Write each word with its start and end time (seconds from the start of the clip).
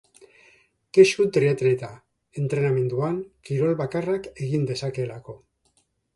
Kexu 0.97 1.25
triatleta, 1.35 1.89
entrenamenduan, 2.45 3.21
kirol 3.51 3.77
bakarrak 3.83 4.33
egin 4.49 4.67
dezakeelako. 4.73 5.39